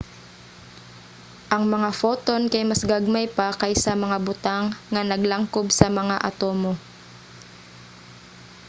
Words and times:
ang 1.55 1.63
mga 1.73 1.89
photon 2.01 2.43
kay 2.51 2.63
mas 2.69 2.81
gagmay 2.91 3.25
pa 3.37 3.47
kaysa 3.61 3.91
mga 4.03 4.17
butang 4.27 4.63
nga 4.93 5.01
naglangkob 5.11 5.67
sa 5.79 5.87
mga 5.99 6.15
atomo! 6.29 6.73